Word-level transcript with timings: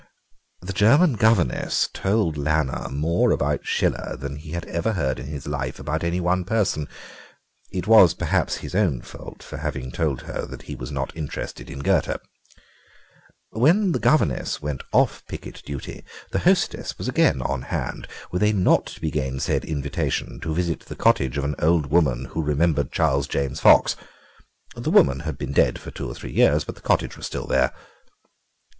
The 0.61 0.73
German 0.73 1.13
governess 1.13 1.87
told 1.93 2.35
Lanner 2.35 2.89
more 2.89 3.29
about 3.29 3.67
Schiller 3.67 4.17
than 4.17 4.35
he 4.37 4.53
had 4.53 4.65
ever 4.65 4.93
heard 4.93 5.19
in 5.19 5.27
his 5.27 5.45
life 5.45 5.79
about 5.79 6.03
any 6.03 6.19
one 6.19 6.43
person; 6.43 6.87
it 7.71 7.85
was 7.85 8.15
perhaps 8.15 8.57
his 8.65 8.73
own 8.73 9.01
fault 9.03 9.43
for 9.43 9.57
having 9.57 9.91
told 9.91 10.21
her 10.23 10.47
that 10.47 10.63
he 10.63 10.73
was 10.75 10.91
not 10.91 11.15
interested 11.15 11.69
in 11.69 11.81
Goethe. 11.81 12.17
When 13.51 13.91
the 13.91 13.99
governess 13.99 14.59
went 14.59 14.81
off 14.91 15.23
picket 15.27 15.61
duty 15.67 16.03
the 16.31 16.39
hostess 16.39 16.97
was 16.97 17.07
again 17.07 17.39
on 17.43 17.61
hand 17.61 18.07
with 18.31 18.41
a 18.41 18.53
not 18.53 18.87
to 18.87 19.01
be 19.01 19.11
gainsaid 19.11 19.63
invitation 19.63 20.39
to 20.39 20.55
visit 20.55 20.79
the 20.79 20.95
cottage 20.95 21.37
of 21.37 21.43
an 21.43 21.53
old 21.59 21.91
woman 21.91 22.25
who 22.25 22.41
remembered 22.41 22.91
Charles 22.91 23.27
James 23.27 23.59
Fox; 23.59 23.95
the 24.73 24.89
woman 24.89 25.19
had 25.19 25.37
been 25.37 25.51
dead 25.51 25.77
for 25.77 25.91
two 25.91 26.09
or 26.09 26.15
three 26.15 26.33
years, 26.33 26.63
but 26.63 26.73
the 26.73 26.81
cottage 26.81 27.15
was 27.15 27.27
still 27.27 27.45
there. 27.45 27.71